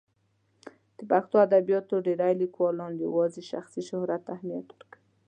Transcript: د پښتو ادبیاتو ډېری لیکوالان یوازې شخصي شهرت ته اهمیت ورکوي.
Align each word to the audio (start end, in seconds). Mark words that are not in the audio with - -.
د 0.97 0.99
پښتو 1.11 1.35
ادبیاتو 1.47 1.95
ډېری 2.07 2.33
لیکوالان 2.41 2.91
یوازې 3.05 3.41
شخصي 3.51 3.81
شهرت 3.89 4.21
ته 4.25 4.31
اهمیت 4.35 4.67
ورکوي. 4.71 4.99